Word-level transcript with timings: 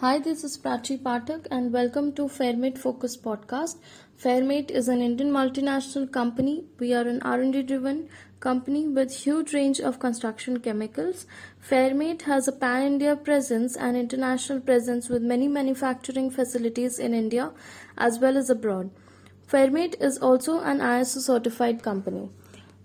Hi, 0.00 0.18
this 0.18 0.44
is 0.44 0.56
Prachi 0.56 0.98
Pathak 0.98 1.46
and 1.50 1.74
welcome 1.74 2.14
to 2.14 2.22
Fairmate 2.22 2.78
Focus 2.78 3.18
podcast. 3.18 3.76
Fairmate 4.18 4.70
is 4.70 4.88
an 4.88 5.02
Indian 5.02 5.30
multinational 5.30 6.10
company. 6.10 6.64
We 6.78 6.94
are 6.94 7.06
an 7.06 7.20
R&D 7.20 7.64
driven 7.64 8.08
company 8.40 8.88
with 8.88 9.14
huge 9.14 9.52
range 9.52 9.78
of 9.78 9.98
construction 9.98 10.60
chemicals. 10.60 11.26
Fairmate 11.70 12.22
has 12.22 12.48
a 12.48 12.52
pan-India 12.52 13.14
presence 13.14 13.76
and 13.76 13.94
international 13.94 14.60
presence 14.60 15.10
with 15.10 15.20
many 15.20 15.48
manufacturing 15.48 16.30
facilities 16.30 16.98
in 16.98 17.12
India 17.12 17.52
as 17.98 18.18
well 18.18 18.38
as 18.38 18.48
abroad. 18.48 18.90
Fairmate 19.52 20.00
is 20.00 20.16
also 20.16 20.60
an 20.60 20.78
ISO 20.78 21.18
certified 21.18 21.82
company. 21.82 22.30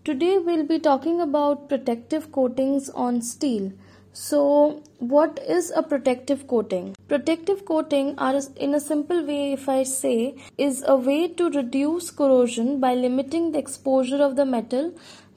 Today 0.04 0.38
we'll 0.38 0.68
be 0.68 0.80
talking 0.80 1.22
about 1.22 1.70
protective 1.70 2.34
coatings 2.34 2.90
on 2.90 3.22
steel. 3.22 3.72
So, 4.18 4.82
what 5.00 5.42
is 5.46 5.72
a 5.76 5.84
protective 5.84 6.48
coating? 6.48 6.96
Protective 7.10 7.66
coating 7.66 8.18
are 8.18 8.40
in 8.56 8.74
a 8.74 8.80
simple 8.80 9.26
way 9.26 9.52
if 9.52 9.68
I 9.68 9.84
say 9.84 10.36
is 10.58 10.86
a 10.88 10.96
way 10.96 11.28
to 11.28 11.50
reduce 11.50 12.12
corrosion 12.12 12.80
by 12.80 12.94
limiting 12.96 13.52
the 13.52 13.60
exposure 13.60 14.24
of 14.24 14.38
the 14.38 14.46
metal 14.46 14.94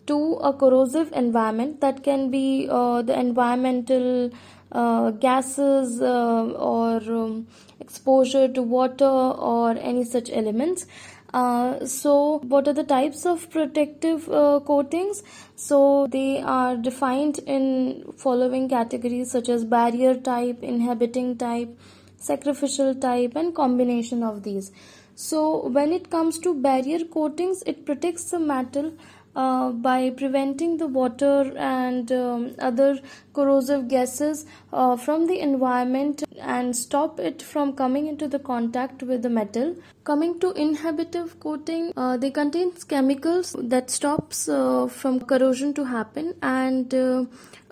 to 0.07 0.35
a 0.35 0.53
corrosive 0.53 1.13
environment 1.13 1.81
that 1.81 2.05
can 2.05 2.31
be 2.31 2.69
uh, 2.71 3.03
the 3.03 3.19
environmental 3.19 4.31
uh, 4.71 5.11
gases 5.11 6.01
uh, 6.01 6.45
or 6.45 6.99
um, 6.99 7.49
exposure 7.81 8.47
to 8.47 8.63
water 8.63 9.05
or 9.05 9.73
any 9.73 10.05
such 10.05 10.31
elements 10.31 10.87
uh, 11.35 11.85
so, 11.85 12.39
what 12.49 12.67
are 12.69 12.73
the 12.73 12.85
types 12.85 13.27
of 13.27 13.51
protective 13.51 14.29
uh, 14.31 14.61
coatings? 14.65 15.23
So, 15.57 16.07
they 16.11 16.41
are 16.41 16.77
defined 16.77 17.41
in 17.41 18.13
following 18.17 18.69
categories 18.69 19.31
such 19.31 19.49
as 19.49 19.65
barrier 19.65 20.15
type, 20.15 20.63
inhibiting 20.63 21.37
type, 21.37 21.79
sacrificial 22.17 22.95
type, 22.95 23.37
and 23.37 23.55
combination 23.55 24.23
of 24.23 24.43
these. 24.43 24.73
So, 25.15 25.69
when 25.69 25.93
it 25.93 26.11
comes 26.11 26.39
to 26.41 26.55
barrier 26.55 27.05
coatings, 27.05 27.63
it 27.67 27.85
protects 27.85 28.31
the 28.31 28.39
metal 28.39 28.93
uh, 29.37 29.71
by 29.71 30.11
preventing 30.11 30.79
the 30.79 30.87
water 30.87 31.53
and 31.57 32.11
um, 32.11 32.55
other 32.59 32.99
corrosive 33.35 33.87
gases 33.89 34.47
uh, 34.73 34.97
from 34.97 35.27
the 35.27 35.39
environment 35.41 36.25
and 36.41 36.75
stop 36.75 37.21
it 37.21 37.43
from 37.43 37.73
coming 37.75 38.07
into 38.07 38.27
the 38.27 38.39
contact 38.39 39.03
with 39.03 39.23
the 39.23 39.29
metal. 39.29 39.77
Coming 40.09 40.41
to 40.41 40.53
inhibitive 40.53 41.39
coating, 41.39 41.93
uh, 41.95 42.17
they 42.17 42.31
contain 42.31 42.73
chemicals 42.89 43.55
that 43.59 43.91
stops 43.91 44.49
uh, 44.49 44.87
from 44.87 45.21
corrosion 45.21 45.75
to 45.75 45.85
happen 45.85 46.35
and 46.41 46.95
uh, 46.95 47.25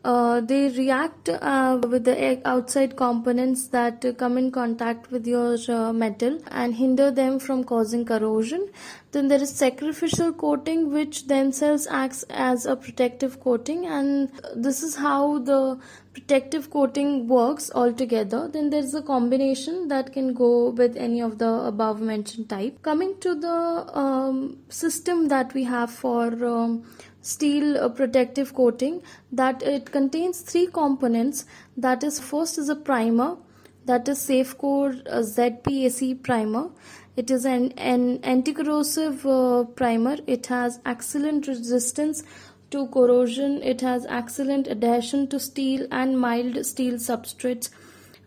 uh, 0.05 0.41
they 0.41 0.69
react 0.69 1.31
uh, 1.31 1.81
with 1.91 2.05
the 2.05 2.41
outside 2.45 2.95
components 2.95 3.69
that 3.69 4.05
come 4.19 4.37
in 4.39 4.51
contact 4.51 5.11
with 5.11 5.27
your 5.27 5.57
uh, 5.69 5.92
metal 5.92 6.39
and 6.48 6.75
hinder 6.75 7.11
them 7.11 7.39
from 7.39 7.64
causing 7.64 8.05
corrosion. 8.05 8.69
Then 9.12 9.29
there 9.29 9.42
is 9.42 9.51
sacrificial 9.51 10.33
coating, 10.33 10.92
which 10.92 11.27
themselves 11.27 11.87
acts 11.91 12.23
as 12.29 12.67
a 12.67 12.77
protective 12.77 13.41
coating, 13.41 13.87
and 13.87 14.31
this 14.55 14.83
is 14.83 14.95
how 14.95 15.39
the 15.39 15.79
protective 16.17 16.70
coating 16.70 17.28
works 17.28 17.70
altogether. 17.75 18.48
Then 18.48 18.70
there 18.70 18.81
is 18.81 18.95
a 18.95 19.03
combination 19.03 19.89
that 19.89 20.12
can 20.12 20.33
go 20.33 20.70
with 20.70 20.97
any 20.97 21.20
of 21.20 21.39
the 21.39 21.50
above 21.73 22.00
mentioned 22.00 22.48
type. 22.48 22.81
Coming 22.83 23.19
to 23.20 23.34
the 23.34 23.56
um, 24.05 24.58
system 24.69 25.28
that 25.28 25.53
we 25.53 25.64
have 25.64 25.91
for 25.91 26.27
um, 26.47 26.84
steel 27.20 27.77
uh, 27.77 27.89
protective 27.89 28.55
coating 28.55 29.03
that 29.31 29.62
it 29.62 29.91
contains 29.92 30.41
three 30.41 30.67
components 30.67 31.45
that 31.77 32.05
is 32.05 32.20
first 32.20 32.56
is 32.56 32.69
a 32.69 32.77
primer 32.77 33.36
that 33.84 34.08
is 34.08 34.19
Safecore 34.19 34.92
uh, 35.08 35.19
ZPAC 35.19 36.23
primer 36.23 36.70
it 37.17 37.30
is 37.30 37.45
an, 37.45 37.73
an 37.73 38.20
anti-corrosive 38.23 39.27
uh, 39.27 39.64
primer 39.75 40.17
it 40.28 40.47
has 40.47 40.78
excellent 40.86 41.48
resistance 41.48 42.23
to 42.70 42.86
corrosion. 42.88 43.62
It 43.62 43.80
has 43.80 44.06
excellent 44.06 44.68
adhesion 44.68 45.28
to 45.28 45.40
steel 45.40 45.86
and 45.90 46.18
mild 46.18 46.64
steel 46.66 46.94
substrates. 46.94 47.70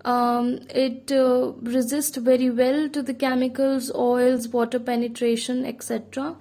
Um, 0.05 0.59
it 0.69 1.11
uh, 1.11 1.51
resists 1.61 2.17
very 2.17 2.49
well 2.49 2.87
to 2.89 3.01
the 3.01 3.13
chemicals 3.13 3.91
oils 3.93 4.47
water 4.47 4.79
penetration 4.79 5.65
etc 5.65 6.37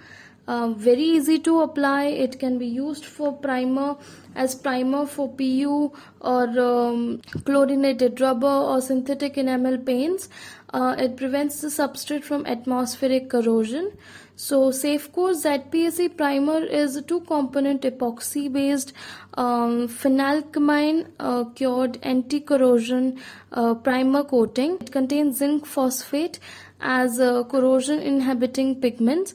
uh, 0.48 0.68
very 0.68 1.02
easy 1.02 1.38
to 1.38 1.60
apply. 1.60 2.04
It 2.04 2.38
can 2.40 2.58
be 2.58 2.66
used 2.66 3.04
for 3.04 3.32
primer 3.34 3.96
as 4.34 4.54
primer 4.54 5.04
for 5.06 5.28
PU 5.28 5.92
or 6.20 6.44
um, 6.58 7.20
chlorinated 7.44 8.20
rubber 8.20 8.56
or 8.70 8.80
synthetic 8.80 9.36
enamel 9.36 9.76
paints 9.76 10.28
uh, 10.72 10.94
it 10.98 11.16
prevents 11.16 11.60
the 11.60 11.68
substrate 11.68 12.24
from 12.24 12.44
atmospheric 12.46 13.30
corrosion. 13.30 13.92
So 14.36 14.70
Safecore 14.70 15.34
ZPAC 15.34 16.16
primer 16.16 16.60
is 16.60 16.94
a 16.94 17.02
two 17.02 17.20
component 17.22 17.82
epoxy 17.82 18.52
based 18.52 18.92
um, 19.34 19.88
phenalkamine 19.88 21.08
uh, 21.18 21.44
cured 21.56 21.98
anti 22.02 22.40
corrosion 22.40 23.18
uh, 23.50 23.74
primer 23.74 24.22
coating. 24.22 24.78
It 24.80 24.92
contains 24.92 25.38
zinc 25.38 25.66
phosphate 25.66 26.38
as 26.80 27.18
a 27.18 27.44
corrosion 27.50 27.98
inhibiting 28.00 28.80
pigment 28.80 29.34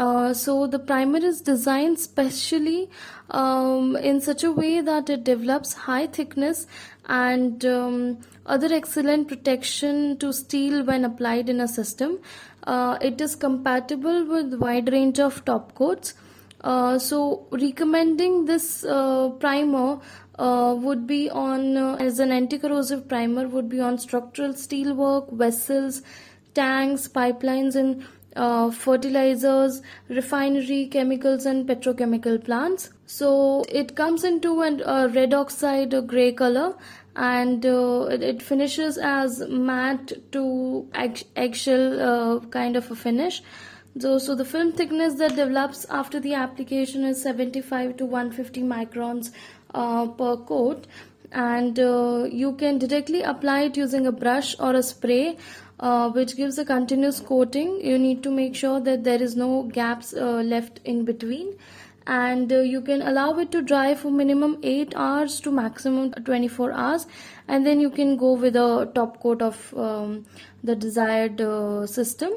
uh, 0.00 0.32
so 0.32 0.66
the 0.66 0.78
primer 0.78 1.18
is 1.18 1.40
designed 1.42 1.98
specially 1.98 2.88
um, 3.30 3.96
in 3.96 4.20
such 4.20 4.42
a 4.42 4.50
way 4.50 4.80
that 4.80 5.10
it 5.10 5.24
develops 5.24 5.74
high 5.74 6.06
thickness 6.06 6.66
and 7.06 7.66
um, 7.66 8.18
other 8.46 8.72
excellent 8.72 9.28
protection 9.28 10.16
to 10.16 10.32
steel 10.32 10.82
when 10.84 11.04
applied 11.04 11.50
in 11.50 11.60
a 11.60 11.68
system. 11.68 12.18
Uh, 12.64 12.96
it 13.02 13.20
is 13.20 13.36
compatible 13.36 14.24
with 14.24 14.54
wide 14.54 14.90
range 14.90 15.20
of 15.20 15.44
top 15.44 15.74
coats. 15.74 16.14
Uh, 16.62 16.98
so 16.98 17.46
recommending 17.50 18.46
this 18.46 18.84
uh, 18.84 19.28
primer 19.38 19.98
uh, 20.38 20.74
would 20.78 21.06
be 21.06 21.28
on 21.28 21.76
uh, 21.76 21.96
as 21.96 22.18
an 22.18 22.32
anti-corrosive 22.32 23.06
primer 23.06 23.46
would 23.48 23.68
be 23.68 23.80
on 23.80 23.98
structural 23.98 24.54
steel 24.54 24.94
work, 24.94 25.30
vessels, 25.30 26.02
tanks, 26.54 27.06
pipelines, 27.06 27.76
and 27.76 28.02
uh, 28.36 28.70
fertilizers, 28.70 29.82
refinery 30.08 30.86
chemicals, 30.86 31.46
and 31.46 31.68
petrochemical 31.68 32.42
plants. 32.44 32.90
So 33.06 33.64
it 33.68 33.96
comes 33.96 34.24
into 34.24 34.62
a 34.62 34.82
uh, 34.84 35.08
red 35.08 35.34
oxide 35.34 36.06
gray 36.06 36.32
color 36.32 36.76
and 37.16 37.66
uh, 37.66 38.06
it, 38.10 38.22
it, 38.22 38.42
finishes 38.42 38.96
as 38.96 39.40
matte 39.48 40.12
to 40.32 40.88
egg, 40.94 41.24
eggshell 41.34 42.00
uh, 42.00 42.40
kind 42.46 42.76
of 42.76 42.90
a 42.90 42.96
finish. 42.96 43.42
So, 43.98 44.18
so 44.18 44.36
the 44.36 44.44
film 44.44 44.72
thickness 44.72 45.14
that 45.14 45.34
develops 45.34 45.84
after 45.86 46.20
the 46.20 46.34
application 46.34 47.04
is 47.04 47.20
75 47.20 47.96
to 47.96 48.06
150 48.06 48.62
microns 48.62 49.32
uh, 49.74 50.06
per 50.06 50.36
coat 50.36 50.86
and 51.32 51.78
uh, 51.78 52.26
you 52.30 52.52
can 52.54 52.78
directly 52.78 53.22
apply 53.22 53.62
it 53.62 53.76
using 53.76 54.06
a 54.06 54.12
brush 54.12 54.54
or 54.58 54.74
a 54.74 54.82
spray 54.82 55.36
uh, 55.80 56.10
which 56.10 56.36
gives 56.36 56.58
a 56.58 56.64
continuous 56.64 57.20
coating. 57.20 57.80
You 57.80 57.98
need 57.98 58.22
to 58.22 58.30
make 58.30 58.54
sure 58.54 58.80
that 58.80 59.04
there 59.04 59.22
is 59.22 59.36
no 59.36 59.62
gaps 59.62 60.14
uh, 60.14 60.42
left 60.54 60.80
in 60.84 61.04
between. 61.04 61.56
And 62.06 62.52
uh, 62.52 62.60
you 62.60 62.80
can 62.80 63.02
allow 63.02 63.38
it 63.38 63.52
to 63.52 63.62
dry 63.62 63.94
for 63.94 64.10
minimum 64.10 64.58
8 64.62 64.94
hours 64.96 65.40
to 65.40 65.50
maximum 65.50 66.12
24 66.12 66.72
hours. 66.72 67.06
And 67.46 67.66
then 67.66 67.80
you 67.80 67.90
can 67.90 68.16
go 68.16 68.32
with 68.32 68.56
a 68.56 68.90
top 68.94 69.20
coat 69.20 69.42
of 69.42 69.74
um, 69.76 70.24
the 70.62 70.74
desired 70.74 71.40
uh, 71.40 71.86
system 71.86 72.32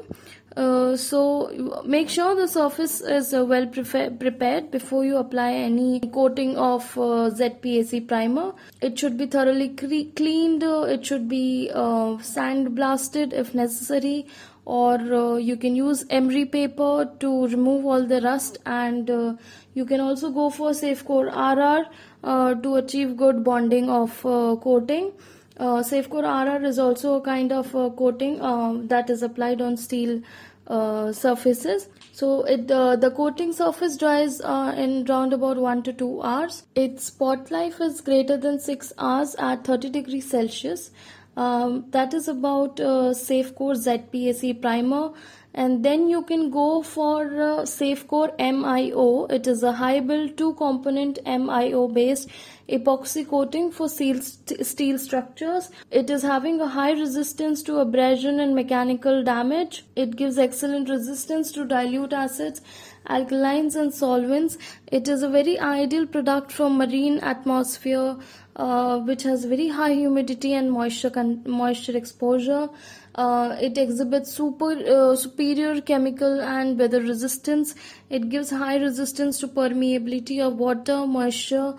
uh, 0.56 0.96
so 0.96 1.82
make 1.84 2.08
sure 2.08 2.34
the 2.36 2.46
surface 2.46 3.00
is 3.00 3.34
uh, 3.34 3.44
well 3.44 3.66
prepared 3.66 4.70
before 4.70 5.04
you 5.04 5.16
apply 5.16 5.52
any 5.52 5.98
coating 6.00 6.56
of 6.56 6.96
uh, 6.96 7.30
ZPAC 7.38 8.06
primer. 8.06 8.52
It 8.80 8.96
should 8.96 9.18
be 9.18 9.26
thoroughly 9.26 9.70
cleaned, 9.70 10.62
uh, 10.62 10.82
it 10.82 11.04
should 11.04 11.28
be 11.28 11.70
uh, 11.74 12.18
sand 12.18 12.74
blasted 12.76 13.32
if 13.32 13.52
necessary 13.54 14.26
or 14.64 15.38
you 15.38 15.58
can 15.58 15.76
use 15.76 16.06
emery 16.08 16.46
paper 16.46 17.10
to 17.20 17.46
remove 17.48 17.84
all 17.84 18.02
the 18.02 18.20
rust 18.22 18.56
and 18.64 19.10
you 19.74 19.84
can 19.84 20.00
also 20.00 20.30
go 20.30 20.48
for 20.48 20.70
Safecore 20.70 21.28
RR 21.30 22.54
to 22.62 22.76
achieve 22.76 23.14
good 23.14 23.44
bonding 23.44 23.90
of 23.90 24.22
coating. 24.22 25.12
Uh, 25.56 25.82
Safecore 25.82 26.24
RR 26.24 26.64
is 26.64 26.78
also 26.78 27.14
a 27.14 27.20
kind 27.20 27.52
of 27.52 27.70
coating 27.72 28.40
uh, 28.40 28.74
that 28.84 29.08
is 29.08 29.22
applied 29.22 29.62
on 29.62 29.76
steel 29.76 30.20
uh, 30.66 31.12
surfaces. 31.12 31.88
So 32.12 32.44
it 32.44 32.70
uh, 32.70 32.96
the 32.96 33.10
coating 33.10 33.52
surface 33.52 33.96
dries 33.96 34.40
uh, 34.40 34.74
in 34.76 35.04
round 35.04 35.32
about 35.32 35.58
1 35.58 35.82
to 35.82 35.92
2 35.92 36.22
hours. 36.22 36.62
Its 36.74 37.10
pot 37.10 37.50
life 37.50 37.80
is 37.80 38.00
greater 38.00 38.36
than 38.36 38.58
6 38.58 38.92
hours 38.98 39.34
at 39.34 39.64
30 39.64 39.90
degrees 39.90 40.30
Celsius. 40.30 40.90
Um, 41.36 41.86
that 41.90 42.14
is 42.14 42.28
about 42.28 42.80
uh, 42.80 43.12
Safecore 43.12 43.76
ZPAC 43.76 44.62
primer. 44.62 45.10
And 45.54 45.84
then 45.84 46.08
you 46.08 46.22
can 46.22 46.50
go 46.50 46.82
for 46.82 47.22
uh, 47.22 47.62
Safecore 47.62 48.36
MIO. 48.38 49.30
It 49.30 49.46
is 49.46 49.62
a 49.62 49.72
high 49.72 50.00
build 50.00 50.36
two 50.36 50.54
component 50.54 51.18
MIO 51.24 51.92
based 51.92 52.28
epoxy 52.68 53.28
coating 53.28 53.70
for 53.70 53.88
steel, 53.88 54.20
steel 54.20 54.98
structures. 54.98 55.70
It 55.90 56.10
is 56.10 56.22
having 56.22 56.60
a 56.60 56.66
high 56.66 56.92
resistance 56.92 57.62
to 57.64 57.78
abrasion 57.78 58.40
and 58.40 58.54
mechanical 58.54 59.22
damage. 59.22 59.84
It 59.94 60.16
gives 60.16 60.38
excellent 60.38 60.88
resistance 60.88 61.52
to 61.52 61.64
dilute 61.64 62.12
acids 62.12 62.60
alkalines 63.08 63.76
and 63.76 63.92
solvents 63.92 64.56
it 64.90 65.08
is 65.08 65.22
a 65.22 65.28
very 65.28 65.58
ideal 65.58 66.06
product 66.06 66.50
for 66.50 66.70
marine 66.70 67.18
atmosphere 67.18 68.16
uh, 68.56 68.98
which 69.00 69.22
has 69.24 69.44
very 69.44 69.68
high 69.68 69.92
humidity 69.92 70.52
and 70.54 70.70
moisture 70.70 71.12
moisture 71.44 71.96
exposure. 71.96 72.68
Uh, 73.14 73.56
it 73.60 73.78
exhibits 73.78 74.32
super 74.32 74.72
uh, 74.72 75.14
superior 75.16 75.80
chemical 75.80 76.40
and 76.40 76.78
weather 76.78 77.00
resistance. 77.00 77.74
It 78.10 78.28
gives 78.28 78.50
high 78.50 78.76
resistance 78.76 79.38
to 79.40 79.48
permeability 79.48 80.40
of 80.40 80.58
water 80.58 81.06
moisture 81.06 81.74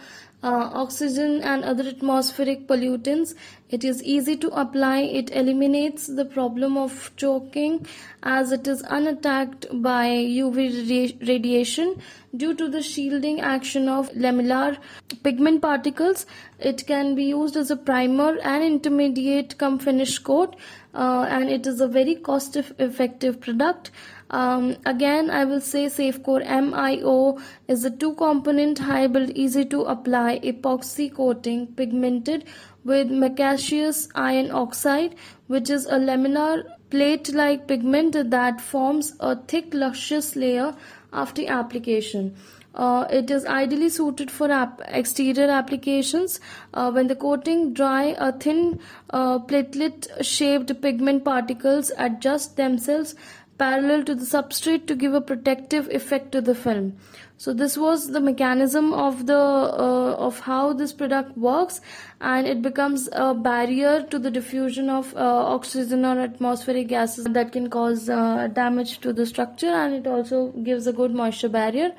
uh, 0.45 0.69
oxygen 0.81 1.41
and 1.41 1.63
other 1.63 1.87
atmospheric 1.89 2.67
pollutants. 2.67 3.33
It 3.69 3.83
is 3.83 4.03
easy 4.03 4.35
to 4.37 4.49
apply. 4.49 4.99
It 5.19 5.31
eliminates 5.31 6.05
the 6.05 6.25
problem 6.25 6.77
of 6.77 7.11
chalking 7.17 7.87
as 8.21 8.51
it 8.51 8.67
is 8.67 8.83
unattacked 8.83 9.65
by 9.81 10.05
UV 10.07 11.27
radiation 11.27 11.99
due 12.37 12.53
to 12.53 12.67
the 12.69 12.83
shielding 12.83 13.41
action 13.41 13.89
of 13.89 14.11
lamellar 14.11 14.77
pigment 15.23 15.63
particles. 15.63 16.27
It 16.59 16.85
can 16.85 17.15
be 17.15 17.25
used 17.25 17.57
as 17.57 17.71
a 17.71 17.75
primer 17.75 18.37
and 18.43 18.63
intermediate 18.63 19.57
come 19.57 19.79
finish 19.79 20.19
coat 20.19 20.55
uh, 20.93 21.25
and 21.27 21.49
it 21.49 21.65
is 21.65 21.81
a 21.81 21.87
very 21.87 22.15
cost 22.15 22.55
effective 22.55 23.41
product. 23.41 23.91
Um, 24.29 24.77
again, 24.85 25.29
I 25.29 25.45
will 25.45 25.61
say 25.61 25.85
Safecore 25.85 26.45
MIO 26.45 27.41
is 27.67 27.85
a 27.85 27.91
two 27.91 28.15
component 28.15 28.79
high 28.79 29.07
build 29.07 29.29
easy 29.31 29.65
to 29.65 29.81
apply 29.81 30.39
epoxy 30.39 31.13
coating 31.13 31.67
pigmented 31.67 32.45
with 32.83 33.09
micaceous 33.09 34.07
iron 34.13 34.51
oxide 34.51 35.15
which 35.47 35.69
is 35.69 35.85
a 35.85 35.99
laminar 36.09 36.63
plate 36.89 37.33
like 37.33 37.67
pigment 37.67 38.17
that 38.31 38.61
forms 38.61 39.13
a 39.19 39.35
thick 39.35 39.73
luscious 39.73 40.35
layer 40.35 40.75
after 41.13 41.47
application. 41.47 42.35
Uh, 42.75 43.07
it 43.09 43.31
is 43.31 43.45
ideally 43.45 43.87
suited 43.87 44.29
for 44.29 44.51
ap 44.51 44.81
exterior 44.87 45.49
applications. 45.49 46.41
Uh, 46.73 46.91
when 46.91 47.07
the 47.07 47.15
coating 47.15 47.73
dry, 47.73 48.13
a 48.17 48.33
thin 48.33 48.79
uh, 49.11 49.39
platelet-shaped 49.39 50.81
pigment 50.81 51.23
particles 51.23 51.91
adjust 51.97 52.57
themselves 52.57 53.15
parallel 53.57 54.03
to 54.05 54.15
the 54.15 54.25
substrate 54.25 54.87
to 54.87 54.95
give 54.95 55.13
a 55.13 55.21
protective 55.21 55.89
effect 55.89 56.31
to 56.31 56.41
the 56.41 56.55
film. 56.55 56.97
So 57.37 57.53
this 57.53 57.77
was 57.77 58.11
the 58.11 58.21
mechanism 58.21 58.93
of 58.93 59.25
the 59.25 59.37
uh, 59.37 60.15
of 60.27 60.39
how 60.39 60.73
this 60.73 60.93
product 60.93 61.37
works, 61.37 61.81
and 62.21 62.47
it 62.47 62.61
becomes 62.61 63.09
a 63.11 63.33
barrier 63.33 64.03
to 64.03 64.19
the 64.19 64.31
diffusion 64.31 64.89
of 64.89 65.13
uh, 65.15 65.19
oxygen 65.55 66.05
or 66.05 66.19
atmospheric 66.19 66.87
gases 66.87 67.25
that 67.25 67.51
can 67.51 67.69
cause 67.69 68.09
uh, 68.09 68.47
damage 68.47 68.99
to 68.99 69.11
the 69.11 69.25
structure, 69.25 69.73
and 69.81 69.93
it 69.95 70.07
also 70.07 70.51
gives 70.69 70.87
a 70.87 70.93
good 70.93 71.13
moisture 71.13 71.49
barrier. 71.49 71.91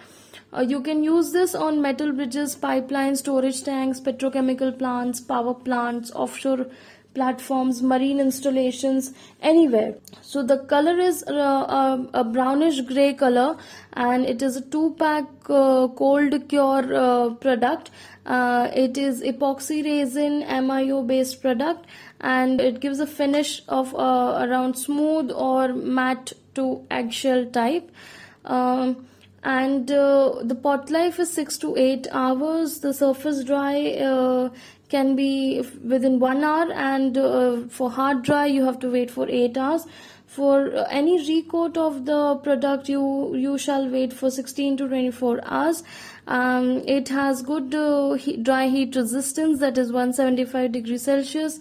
Uh, 0.57 0.61
you 0.63 0.81
can 0.81 1.03
use 1.05 1.33
this 1.33 1.55
on 1.55 1.83
metal 1.83 2.13
bridges, 2.13 2.57
pipelines, 2.57 3.19
storage 3.19 3.63
tanks, 3.63 4.01
petrochemical 4.01 4.79
plants, 4.79 5.21
power 5.21 5.53
plants, 5.53 6.11
offshore 6.13 6.67
platforms, 7.17 7.83
marine 7.83 8.21
installations, 8.21 9.13
anywhere. 9.41 9.95
So 10.21 10.43
the 10.43 10.59
color 10.73 10.99
is 10.99 11.23
uh, 11.25 11.33
a, 11.33 12.09
a, 12.21 12.25
brownish 12.25 12.81
gray 12.83 13.15
color 13.15 13.57
and 13.95 14.27
it 14.27 14.43
is 14.43 14.57
a 14.57 14.61
two 14.61 14.95
pack 14.99 15.25
uh, 15.49 15.89
cold 16.03 16.37
cure 16.49 16.95
uh, 16.95 17.31
product. 17.47 17.91
Uh, 18.27 18.69
it 18.75 18.99
is 18.99 19.23
epoxy 19.23 19.83
resin 19.89 20.43
MIO 20.43 21.07
based 21.07 21.41
product 21.41 21.87
and 22.21 22.61
it 22.61 22.81
gives 22.81 23.01
a 23.01 23.07
finish 23.07 23.63
of 23.69 23.95
uh, 23.95 24.47
around 24.47 24.75
smooth 24.75 25.31
or 25.31 25.73
matte 25.73 26.33
to 26.55 26.85
eggshell 26.91 27.47
type. 27.47 27.91
Um, 28.45 29.07
and 29.43 29.91
uh, 29.91 30.43
the 30.43 30.55
pot 30.55 30.91
life 30.91 31.21
is 31.21 31.33
6 31.33 31.59
to 31.59 31.77
8 31.77 32.09
hours. 32.11 32.81
The 32.81 32.93
surface 32.93 33.45
dry 33.45 33.93
uh, 33.93 34.51
can 34.89 35.15
be 35.15 35.63
within 35.85 36.19
1 36.19 36.43
hour. 36.43 36.73
And 36.73 37.17
uh, 37.17 37.69
for 37.69 37.91
hard 37.91 38.23
dry 38.23 38.47
you 38.47 38.65
have 38.65 38.79
to 38.81 38.91
wait 38.91 39.11
for 39.11 39.29
8 39.29 39.57
hours. 39.57 39.87
For 40.27 40.75
uh, 40.75 40.87
any 40.91 41.19
recoat 41.19 41.77
of 41.77 42.05
the 42.05 42.37
product 42.37 42.89
you 42.89 43.37
you 43.37 43.57
shall 43.57 43.89
wait 43.89 44.13
for 44.13 44.31
16 44.31 44.79
to 44.79 44.89
24 44.89 45.41
hours. 45.45 45.83
Um, 46.27 46.83
it 46.87 47.09
has 47.09 47.43
good 47.43 47.75
uh, 47.75 48.15
heat, 48.15 48.43
dry 48.43 48.67
heat 48.67 48.97
resistance 48.97 49.61
that 49.61 49.79
is 49.79 49.93
175 49.93 50.73
degrees 50.73 51.03
celsius. 51.03 51.61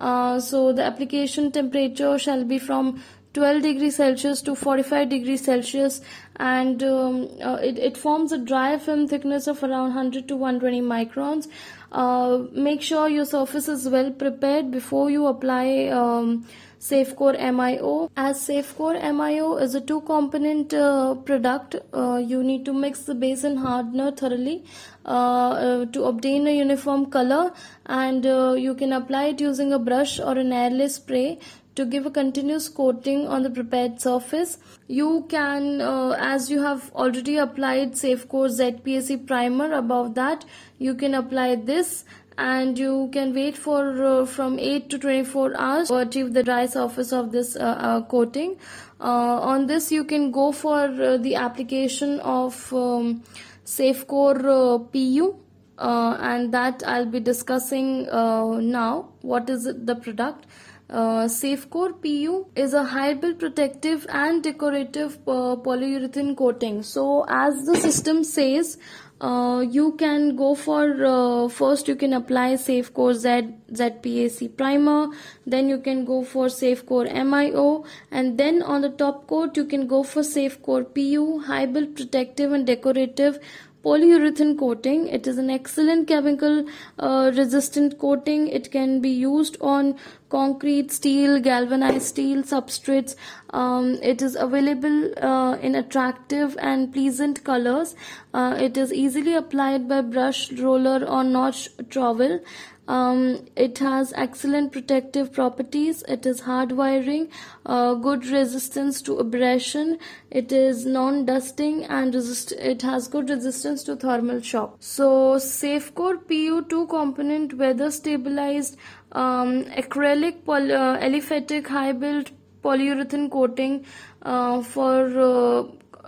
Uh, 0.00 0.38
so 0.38 0.72
the 0.72 0.82
application 0.82 1.50
temperature 1.50 2.18
shall 2.18 2.44
be 2.44 2.58
from 2.58 3.02
12 3.36 3.62
degrees 3.62 3.96
Celsius 3.96 4.40
to 4.42 4.54
45 4.54 5.08
degrees 5.10 5.44
Celsius 5.44 6.00
and 6.36 6.82
um, 6.82 7.28
uh, 7.44 7.56
it, 7.56 7.78
it 7.78 7.96
forms 7.96 8.32
a 8.32 8.38
dry 8.38 8.78
film 8.78 9.06
thickness 9.06 9.46
of 9.46 9.62
around 9.62 9.94
100 9.94 10.26
to 10.28 10.36
120 10.36 10.80
microns. 10.80 11.48
Uh, 11.92 12.44
make 12.52 12.80
sure 12.80 13.08
your 13.08 13.26
surface 13.26 13.68
is 13.68 13.88
well 13.88 14.10
prepared 14.10 14.70
before 14.70 15.10
you 15.10 15.26
apply 15.26 15.88
um, 15.88 16.46
Safecore 16.80 17.38
MIO. 17.38 18.10
As 18.16 18.40
Safecore 18.46 18.98
MIO 19.02 19.60
is 19.60 19.74
a 19.74 19.80
two 19.80 20.00
component 20.02 20.72
uh, 20.72 21.14
product, 21.14 21.76
uh, 21.92 22.16
you 22.16 22.42
need 22.42 22.64
to 22.64 22.72
mix 22.72 23.02
the 23.02 23.14
base 23.14 23.44
and 23.44 23.58
hardener 23.58 24.12
thoroughly 24.12 24.64
uh, 25.04 25.50
uh 25.50 25.84
to 25.86 26.04
obtain 26.04 26.46
a 26.46 26.56
uniform 26.56 27.06
color 27.06 27.52
and 27.86 28.26
uh, 28.26 28.54
you 28.54 28.74
can 28.74 28.92
apply 28.92 29.26
it 29.26 29.40
using 29.40 29.72
a 29.72 29.78
brush 29.78 30.18
or 30.18 30.36
an 30.38 30.52
airless 30.52 30.96
spray 30.96 31.38
to 31.76 31.84
give 31.84 32.06
a 32.06 32.10
continuous 32.10 32.68
coating 32.68 33.26
on 33.28 33.42
the 33.42 33.50
prepared 33.50 34.00
surface. 34.00 34.58
You 34.88 35.26
can, 35.28 35.80
uh, 35.80 36.16
as 36.18 36.50
you 36.50 36.62
have 36.62 36.90
already 36.94 37.36
applied 37.36 37.92
Safecore 37.92 38.50
ZPAC 38.58 39.26
primer 39.26 39.72
above 39.72 40.14
that, 40.14 40.44
you 40.78 40.94
can 40.94 41.14
apply 41.14 41.54
this 41.56 42.04
and 42.38 42.78
you 42.78 43.08
can 43.12 43.34
wait 43.34 43.56
for 43.56 44.04
uh, 44.04 44.26
from 44.26 44.58
8 44.58 44.90
to 44.90 44.98
24 44.98 45.58
hours 45.58 45.88
to 45.88 45.96
achieve 45.96 46.34
the 46.34 46.42
dry 46.42 46.66
surface 46.66 47.12
of 47.12 47.32
this 47.32 47.56
uh, 47.56 47.76
uh 47.90 48.02
coating. 48.02 48.58
Uh, 49.00 49.40
on 49.52 49.66
this 49.66 49.90
you 49.92 50.04
can 50.04 50.30
go 50.30 50.52
for 50.52 50.84
uh, 50.84 51.16
the 51.16 51.34
application 51.34 52.20
of 52.20 52.72
um, 52.72 53.22
Safecore 53.64 54.92
PU 54.92 55.36
and 55.78 56.52
that 56.52 56.82
I'll 56.86 57.06
be 57.06 57.20
discussing 57.20 58.04
now. 58.04 59.08
What 59.20 59.50
is 59.50 59.64
the 59.64 59.94
product? 59.94 60.46
Uh, 60.88 61.24
Safecore 61.26 62.00
PU 62.00 62.46
is 62.54 62.72
a 62.72 62.84
high-build 62.84 63.40
protective 63.40 64.06
and 64.08 64.42
decorative 64.42 65.18
uh, 65.26 65.56
polyurethane 65.56 66.36
coating. 66.36 66.84
So 66.84 67.24
as 67.28 67.66
the 67.66 67.76
system 67.76 68.22
says, 68.22 68.78
uh, 69.20 69.64
you 69.68 69.92
can 69.92 70.36
go 70.36 70.54
for 70.54 71.04
uh, 71.04 71.48
first 71.48 71.88
you 71.88 71.96
can 71.96 72.12
apply 72.12 72.52
Safecore 72.54 73.14
Z 73.14 73.54
ZPAC 73.72 74.56
primer, 74.56 75.08
then 75.46 75.68
you 75.68 75.78
can 75.78 76.04
go 76.04 76.22
for 76.22 76.46
Safecore 76.46 77.10
MIO, 77.10 77.84
and 78.12 78.38
then 78.38 78.62
on 78.62 78.82
the 78.82 78.90
top 78.90 79.26
coat 79.26 79.56
you 79.56 79.64
can 79.64 79.88
go 79.88 80.02
for 80.04 80.20
Safecore 80.20 80.84
PU, 80.94 81.42
build 81.72 81.96
protective 81.96 82.52
and 82.52 82.66
decorative 82.66 83.40
polyurethane 83.86 84.58
coating. 84.58 85.06
It 85.06 85.26
is 85.28 85.38
an 85.38 85.48
excellent 85.48 86.08
chemical 86.08 86.64
uh, 86.98 87.30
resistant 87.36 87.98
coating. 87.98 88.48
It 88.48 88.70
can 88.72 89.00
be 89.00 89.10
used 89.10 89.56
on 89.60 89.94
concrete 90.28 90.90
steel 90.90 91.38
galvanized 91.40 92.02
steel 92.02 92.42
substrates. 92.42 93.14
Um, 93.50 93.98
it 94.02 94.22
is 94.22 94.34
available 94.34 94.96
uh, 95.24 95.56
in 95.58 95.76
attractive 95.76 96.56
and 96.60 96.92
pleasant 96.92 97.44
colors. 97.44 97.94
Uh, 98.34 98.56
it 98.58 98.76
is 98.76 98.92
easily 98.92 99.34
applied 99.34 99.88
by 99.88 100.00
brush 100.00 100.52
roller 100.52 101.04
or 101.04 101.22
notch 101.22 101.68
trowel 101.88 102.40
um, 102.88 103.46
it 103.56 103.78
has 103.78 104.12
excellent 104.16 104.72
protective 104.72 105.32
properties. 105.32 106.02
It 106.08 106.26
is 106.26 106.40
hard 106.40 106.72
wearing, 106.72 107.28
uh, 107.64 107.94
good 107.94 108.26
resistance 108.26 109.02
to 109.02 109.16
abrasion. 109.18 109.98
It 110.30 110.52
is 110.52 110.86
non-dusting 110.86 111.84
and 111.84 112.14
resist. 112.14 112.52
It 112.52 112.82
has 112.82 113.08
good 113.08 113.28
resistance 113.28 113.82
to 113.84 113.96
thermal 113.96 114.40
shock. 114.40 114.76
So 114.80 115.36
Safecore 115.36 116.18
PU2 116.24 116.88
component 116.88 117.54
weather 117.54 117.90
stabilized 117.90 118.76
um, 119.12 119.64
acrylic 119.64 120.44
poly 120.44 120.72
uh, 120.72 120.98
aliphatic 120.98 121.66
high 121.68 121.92
build 121.92 122.30
polyurethane 122.62 123.30
coating 123.30 123.84
uh, 124.22 124.62
for 124.62 124.96
uh, 125.20 125.64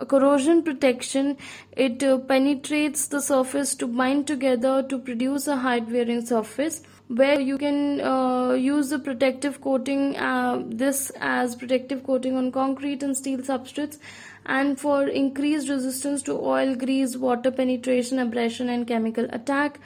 corrosion 0.06 0.62
protection 0.62 1.36
it 1.72 2.02
uh, 2.02 2.18
penetrates 2.18 3.06
the 3.08 3.20
surface 3.20 3.74
to 3.74 3.86
bind 3.86 4.26
together 4.26 4.82
to 4.82 4.98
produce 4.98 5.46
a 5.46 5.56
hard 5.56 5.90
wearing 5.90 6.24
surface 6.24 6.82
where 7.08 7.40
you 7.40 7.56
can 7.56 8.00
uh, 8.00 8.52
use 8.52 8.90
the 8.90 8.98
protective 8.98 9.60
coating 9.60 10.16
uh, 10.16 10.62
this 10.66 11.10
as 11.20 11.56
protective 11.56 12.04
coating 12.04 12.36
on 12.36 12.52
concrete 12.52 13.02
and 13.02 13.16
steel 13.16 13.38
substrates 13.38 13.98
and 14.46 14.78
for 14.78 15.08
increased 15.08 15.68
resistance 15.68 16.22
to 16.22 16.38
oil 16.38 16.74
grease 16.74 17.16
water 17.16 17.50
penetration 17.50 18.18
abrasion 18.18 18.68
and 18.68 18.86
chemical 18.86 19.26
attack 19.30 19.80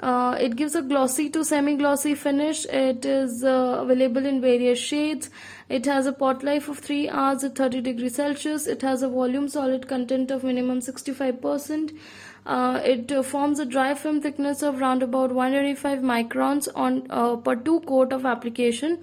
uh, 0.00 0.36
it 0.40 0.56
gives 0.56 0.74
a 0.74 0.82
glossy 0.82 1.30
to 1.30 1.44
semi-glossy 1.44 2.14
finish. 2.14 2.66
It 2.66 3.04
is 3.04 3.44
uh, 3.44 3.78
available 3.80 4.26
in 4.26 4.40
various 4.40 4.78
shades. 4.78 5.30
It 5.68 5.86
has 5.86 6.06
a 6.06 6.12
pot 6.12 6.42
life 6.42 6.68
of 6.68 6.78
3 6.80 7.08
hours 7.08 7.44
at 7.44 7.54
30 7.54 7.80
degrees 7.80 8.16
Celsius. 8.16 8.66
It 8.66 8.82
has 8.82 9.02
a 9.02 9.08
volume 9.08 9.48
solid 9.48 9.86
content 9.86 10.30
of 10.30 10.42
minimum 10.42 10.80
65%. 10.80 11.96
Uh, 12.44 12.80
it 12.84 13.10
uh, 13.10 13.22
forms 13.22 13.58
a 13.58 13.64
dry 13.64 13.94
film 13.94 14.20
thickness 14.20 14.62
of 14.62 14.80
round 14.80 15.02
about 15.02 15.32
185 15.32 16.00
microns 16.00 16.68
on 16.74 17.06
uh, 17.08 17.36
per 17.36 17.54
2 17.54 17.80
coat 17.80 18.12
of 18.12 18.26
application. 18.26 18.98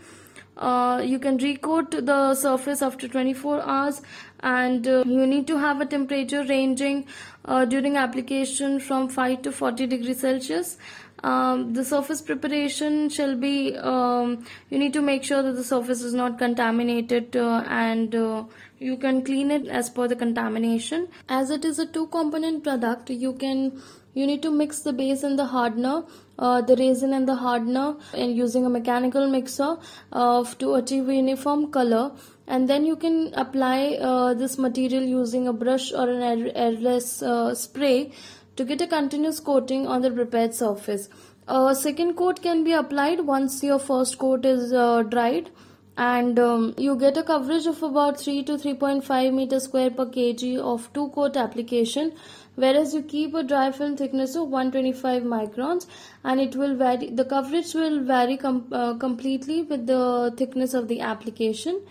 Uh, 0.58 1.02
you 1.04 1.18
can 1.18 1.38
recoat 1.40 2.06
the 2.06 2.36
surface 2.36 2.82
after 2.84 3.08
24 3.08 3.62
hours 3.62 4.02
and 4.44 4.88
uh, 4.88 5.04
you 5.06 5.28
need 5.28 5.48
to 5.48 5.58
have 5.58 5.82
a 5.82 5.86
temperature 5.86 6.44
ranging 6.44 7.06
uh, 7.46 7.66
during 7.66 7.98
application 7.98 8.80
from 8.80 9.10
5 9.10 9.42
to 9.44 9.52
40 9.52 9.88
degrees 9.88 10.20
Celsius. 10.22 10.78
Um, 11.24 11.74
the 11.74 11.86
surface 11.86 12.20
preparation 12.20 13.08
shall 13.10 13.36
be 13.36 13.78
um, 13.78 14.44
you 14.72 14.80
need 14.80 14.94
to 14.94 15.02
make 15.02 15.24
sure 15.24 15.44
that 15.44 15.52
the 15.52 15.64
surface 15.64 16.02
is 16.02 16.16
not 16.16 16.40
contaminated 16.40 17.36
uh, 17.38 17.64
and 17.68 18.16
uh, 18.16 18.44
you 18.80 18.98
can 18.98 19.24
clean 19.24 19.52
it 19.52 19.68
as 19.68 19.88
per 19.92 20.08
the 20.08 20.16
contamination 20.16 21.08
as 21.30 21.52
it 21.52 21.64
is 21.64 21.78
a 21.78 21.86
two 21.86 22.08
component 22.08 22.64
product 22.64 23.12
you 23.12 23.34
can 23.34 23.80
you 24.16 24.26
need 24.26 24.42
to 24.42 24.50
mix 24.50 24.80
the 24.80 24.92
base 24.92 25.22
and 25.22 25.38
the 25.38 25.46
hardener 25.46 26.04
uh, 26.40 26.60
the 26.62 26.76
resin 26.78 27.14
and 27.14 27.28
the 27.28 27.36
hardener 27.36 27.96
and 28.16 28.36
using 28.36 28.66
a 28.66 28.70
mechanical 28.70 29.30
mixer 29.30 29.78
uh, 30.12 30.44
to 30.56 30.74
achieve 30.74 31.08
a 31.08 31.14
uniform 31.14 31.72
color 31.72 32.12
and 32.56 32.70
then 32.70 32.86
you 32.86 32.96
can 33.02 33.18
apply 33.42 33.98
uh, 34.12 34.34
this 34.34 34.58
material 34.58 35.04
using 35.04 35.48
a 35.48 35.54
brush 35.64 35.92
or 35.94 36.08
an 36.14 36.22
air 36.30 36.52
airless 36.64 37.10
uh, 37.34 37.56
spray 37.56 38.12
to 38.58 38.66
get 38.72 38.82
a 38.86 38.88
continuous 38.94 39.40
coating 39.50 39.88
on 39.88 40.02
the 40.02 40.12
prepared 40.12 40.54
surface. 40.54 41.08
A 41.48 41.76
second 41.76 42.16
coat 42.16 42.42
can 42.42 42.64
be 42.66 42.74
applied 42.74 43.22
once 43.30 43.64
your 43.64 43.80
first 43.80 44.18
coat 44.18 44.46
is 44.46 44.74
uh, 44.74 45.04
dried 45.04 45.50
and 45.98 46.40
um, 46.40 46.74
you 46.78 46.98
get 46.98 47.18
a 47.18 47.24
coverage 47.24 47.66
of 47.72 47.82
about 47.84 48.20
3 48.20 48.44
to 48.44 48.54
3.5 48.54 49.34
meter 49.40 49.60
square 49.60 49.90
per 49.90 50.06
kg 50.18 50.52
of 50.74 50.92
two 50.94 51.08
coat 51.18 51.42
application 51.42 52.14
whereas 52.56 52.94
you 52.94 53.02
keep 53.02 53.36
a 53.42 53.44
dry 53.44 53.66
film 53.80 53.98
thickness 53.98 54.36
of 54.36 54.56
125 54.60 55.24
microns 55.34 55.88
and 56.24 56.40
it 56.46 56.56
will 56.62 56.76
vary 56.76 57.10
the 57.10 57.28
coverage 57.34 57.74
will 57.82 58.00
vary 58.14 58.38
com 58.46 58.64
uh, 58.72 58.94
completely 59.04 59.62
with 59.74 59.86
the 59.92 60.34
thickness 60.38 60.74
of 60.82 60.88
the 60.94 61.02
application 61.12 61.86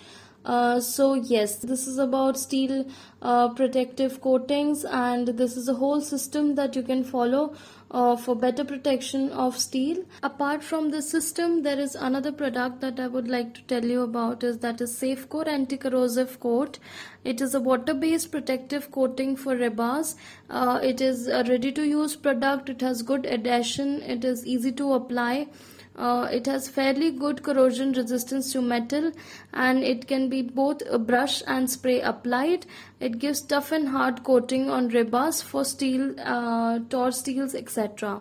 uh, 0.44 0.80
so 0.80 1.14
yes 1.14 1.56
this 1.56 1.87
is 1.87 1.99
about 1.99 2.38
steel 2.38 2.87
uh, 3.23 3.49
protective 3.50 4.20
coatings 4.20 4.85
and 4.85 5.28
this 5.28 5.56
is 5.56 5.68
a 5.68 5.75
whole 5.75 6.00
system 6.00 6.54
that 6.54 6.75
you 6.75 6.82
can 6.82 7.04
follow 7.04 7.54
uh, 7.90 8.16
for 8.16 8.37
better 8.37 8.64
protection 8.64 9.30
of 9.32 9.59
steel. 9.59 10.04
Apart 10.23 10.62
from 10.62 10.90
this 10.90 11.11
system 11.11 11.62
there 11.62 11.78
is 11.78 11.94
another 11.94 12.32
product 12.32 12.80
that 12.80 13.00
i 13.00 13.06
would 13.06 13.28
like 13.28 13.52
to 13.54 13.62
tell 13.62 13.85
you 13.85 14.02
about 14.02 14.44
is 14.44 14.59
that 14.59 14.80
is 14.80 14.97
safecore 14.97 15.47
anti-corrosive 15.47 16.38
coat. 16.40 16.78
It 17.25 17.40
is 17.40 17.54
a 17.54 17.61
water 17.61 17.92
based 17.92 18.30
protective 18.30 18.90
coating 18.90 19.37
for 19.37 19.56
rebars. 19.56 20.14
Uh, 20.49 20.80
it 20.82 21.00
is 21.00 21.26
a 21.26 21.44
ready 21.44 21.73
to 21.73 21.87
use 21.87 22.16
product. 22.16 22.70
It 22.70 22.80
has 22.80 23.02
good 23.02 23.26
adhesion. 23.26 24.02
It 24.02 24.25
is 24.25 24.47
easy 24.47 24.73
to 24.73 24.94
apply 24.94 25.49
uh, 25.97 26.28
it 26.32 26.47
has 26.47 26.68
fairly 26.68 27.11
good 27.11 27.42
corrosion 27.42 27.92
resistance 27.92 28.52
to 28.52 28.62
metal 28.62 29.12
and 29.52 29.82
it 29.82 30.06
can 30.06 30.28
be 30.28 30.42
both 30.42 30.82
brush 31.06 31.42
and 31.47 31.68
spray 31.68 32.00
applied. 32.00 32.66
It 33.00 33.18
gives 33.18 33.40
tough 33.40 33.73
and 33.73 33.88
hard 33.88 34.23
coating 34.23 34.70
on 34.70 34.90
rebars 34.90 35.42
for 35.42 35.64
steel, 35.64 36.14
uh, 36.20 36.78
tor 36.88 37.11
steels, 37.11 37.54
etc. 37.54 38.20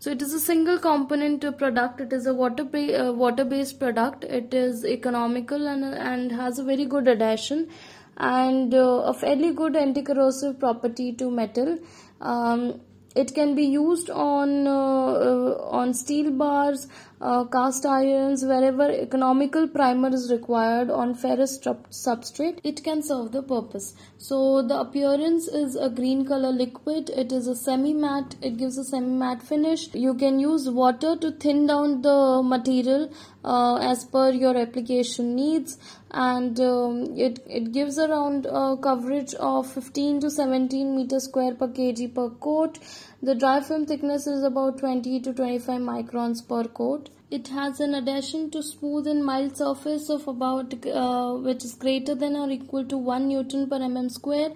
So 0.00 0.10
it 0.10 0.20
is 0.20 0.34
a 0.34 0.40
single 0.40 0.78
component 0.78 1.44
product. 1.56 2.00
It 2.00 2.12
is 2.12 2.26
a 2.26 2.34
water 2.34 2.64
uh, 2.64 3.12
water 3.12 3.44
based 3.44 3.78
product. 3.78 4.24
It 4.24 4.52
is 4.52 4.84
economical 4.84 5.66
and 5.66 5.84
and 5.84 6.32
has 6.32 6.58
a 6.58 6.64
very 6.64 6.84
good 6.84 7.08
adhesion 7.08 7.68
and 8.16 8.74
uh, 8.74 9.12
a 9.12 9.14
fairly 9.14 9.52
good 9.52 9.76
anti-corrosive 9.76 10.58
property 10.58 11.12
to 11.12 11.30
metal. 11.30 11.78
Um, 12.20 12.80
it 13.14 13.34
can 13.34 13.54
be 13.54 13.64
used 13.64 14.10
on 14.10 14.66
uh, 14.66 14.72
uh, 14.72 15.58
on 15.80 15.94
steel 15.94 16.30
bars 16.30 16.86
uh, 17.24 17.44
cast 17.44 17.86
irons 17.86 18.44
wherever 18.44 18.86
economical 18.90 19.66
primer 19.66 20.08
is 20.14 20.30
required 20.30 20.90
on 20.90 21.14
ferrous 21.14 21.58
substrate 21.58 22.58
it 22.62 22.84
can 22.84 23.02
serve 23.02 23.32
the 23.32 23.42
purpose. 23.42 23.94
So 24.18 24.60
the 24.62 24.78
appearance 24.80 25.48
is 25.48 25.74
a 25.74 25.88
green 25.88 26.26
color 26.26 26.52
liquid. 26.52 27.10
It 27.10 27.32
is 27.32 27.46
a 27.46 27.56
semi 27.56 27.94
matte 27.94 28.36
it 28.42 28.58
gives 28.58 28.76
a 28.76 28.84
semi 28.84 29.16
matte 29.24 29.42
finish. 29.42 29.88
You 29.94 30.14
can 30.14 30.38
use 30.38 30.68
water 30.68 31.16
to 31.16 31.30
thin 31.30 31.66
down 31.66 32.02
the 32.02 32.42
material 32.44 33.10
uh, 33.42 33.76
as 33.76 34.04
per 34.04 34.30
your 34.30 34.56
application 34.56 35.34
needs. 35.34 35.78
And 36.10 36.60
um, 36.60 37.18
it, 37.18 37.40
it 37.48 37.72
gives 37.72 37.98
around 37.98 38.46
coverage 38.82 39.34
of 39.34 39.72
15 39.72 40.20
to 40.20 40.30
17 40.30 40.94
meter 40.94 41.18
square 41.18 41.54
per 41.54 41.68
kg 41.68 42.14
per 42.14 42.28
coat 42.30 42.78
the 43.26 43.34
dry 43.34 43.58
film 43.58 43.86
thickness 43.86 44.26
is 44.26 44.42
about 44.42 44.78
20 44.78 45.20
to 45.20 45.32
25 45.32 45.80
microns 45.80 46.46
per 46.46 46.64
coat. 46.64 47.08
It 47.30 47.48
has 47.48 47.80
an 47.80 47.94
adhesion 47.94 48.50
to 48.50 48.62
smooth 48.62 49.06
and 49.06 49.24
mild 49.24 49.56
surface 49.56 50.10
of 50.10 50.28
about 50.28 50.74
uh, 50.86 51.32
which 51.36 51.64
is 51.64 51.72
greater 51.74 52.14
than 52.14 52.36
or 52.36 52.50
equal 52.50 52.84
to 52.84 52.98
1 52.98 53.28
newton 53.28 53.66
per 53.70 53.78
mm 53.78 54.10
square 54.10 54.50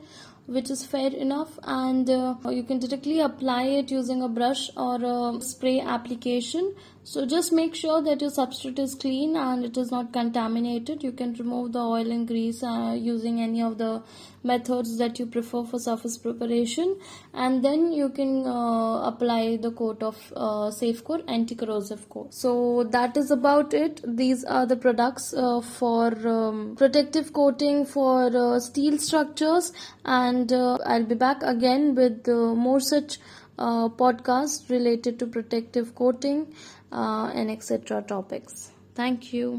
which 0.44 0.68
is 0.70 0.84
fair 0.84 1.14
enough. 1.14 1.58
And 1.62 2.10
uh, 2.10 2.34
you 2.50 2.62
can 2.62 2.78
directly 2.78 3.20
apply 3.20 3.62
it 3.80 3.90
using 3.90 4.22
a 4.22 4.28
brush 4.28 4.68
or 4.76 4.96
a 5.14 5.40
spray 5.40 5.80
application 5.80 6.74
so 7.04 7.24
just 7.24 7.52
make 7.52 7.74
sure 7.74 8.02
that 8.02 8.20
your 8.20 8.30
substrate 8.30 8.78
is 8.78 8.94
clean 8.94 9.36
and 9.36 9.64
it 9.64 9.76
is 9.76 9.90
not 9.90 10.12
contaminated. 10.12 11.02
You 11.02 11.12
can 11.12 11.32
remove 11.34 11.72
the 11.72 11.80
oil 11.80 12.10
and 12.10 12.26
grease 12.28 12.62
uh, 12.62 12.94
using 12.98 13.40
any 13.40 13.62
of 13.62 13.78
the 13.78 14.02
methods 14.44 14.98
that 14.98 15.18
you 15.18 15.26
prefer 15.26 15.64
for 15.64 15.78
surface 15.78 16.18
preparation. 16.18 16.98
And 17.32 17.64
then 17.64 17.92
you 17.92 18.10
can 18.10 18.46
uh, 18.46 19.08
apply 19.08 19.56
the 19.56 19.70
coat 19.70 20.02
of 20.02 20.16
uh, 20.36 20.70
Safecore 20.70 21.24
anti-corrosive 21.28 22.08
coat. 22.10 22.34
So 22.34 22.84
that 22.90 23.16
is 23.16 23.30
about 23.30 23.72
it. 23.72 24.00
These 24.04 24.44
are 24.44 24.66
the 24.66 24.76
products 24.76 25.32
uh, 25.32 25.60
for 25.60 26.12
um, 26.28 26.76
protective 26.76 27.32
coating 27.32 27.86
for 27.86 28.36
uh, 28.36 28.60
steel 28.60 28.98
structures. 28.98 29.72
And 30.04 30.52
uh, 30.52 30.78
I'll 30.84 31.04
be 31.06 31.14
back 31.14 31.42
again 31.42 31.94
with 31.94 32.28
uh, 32.28 32.54
more 32.54 32.80
such 32.80 33.18
uh, 33.58 33.88
podcasts 33.88 34.70
related 34.70 35.18
to 35.18 35.26
protective 35.26 35.94
coating 35.94 36.46
uh, 36.92 37.30
and 37.34 37.50
etc 37.50 38.02
topics. 38.02 38.70
Thank 38.94 39.32
you 39.32 39.56